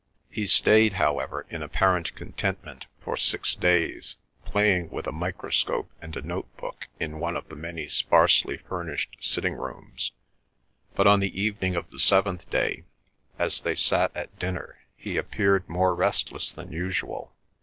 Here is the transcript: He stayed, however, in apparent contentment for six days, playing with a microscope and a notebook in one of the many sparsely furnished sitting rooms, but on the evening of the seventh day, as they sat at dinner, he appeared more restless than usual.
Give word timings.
He 0.31 0.47
stayed, 0.47 0.93
however, 0.93 1.45
in 1.51 1.61
apparent 1.61 2.15
contentment 2.15 2.87
for 3.01 3.15
six 3.15 3.53
days, 3.53 4.17
playing 4.45 4.89
with 4.89 5.05
a 5.05 5.11
microscope 5.11 5.91
and 6.01 6.17
a 6.17 6.23
notebook 6.23 6.87
in 6.99 7.19
one 7.19 7.37
of 7.37 7.47
the 7.49 7.55
many 7.55 7.87
sparsely 7.87 8.57
furnished 8.57 9.15
sitting 9.19 9.53
rooms, 9.53 10.11
but 10.95 11.05
on 11.05 11.19
the 11.19 11.39
evening 11.39 11.75
of 11.75 11.91
the 11.91 11.99
seventh 11.99 12.49
day, 12.49 12.85
as 13.37 13.61
they 13.61 13.75
sat 13.75 14.11
at 14.17 14.39
dinner, 14.39 14.79
he 14.97 15.17
appeared 15.17 15.69
more 15.69 15.93
restless 15.93 16.51
than 16.51 16.71
usual. 16.71 17.35